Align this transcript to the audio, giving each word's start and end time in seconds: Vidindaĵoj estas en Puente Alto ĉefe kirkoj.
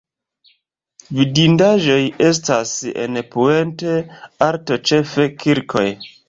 Vidindaĵoj 1.17 1.97
estas 2.29 2.71
en 3.03 3.19
Puente 3.37 3.93
Alto 4.47 4.79
ĉefe 4.93 5.29
kirkoj. 5.45 5.87